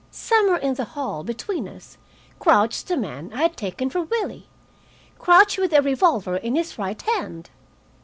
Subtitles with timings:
[0.09, 1.99] Somewhere in the hall between us
[2.39, 4.49] crouched the man I had taken for Willie,
[5.19, 7.51] crouched with a revolver in his right hand.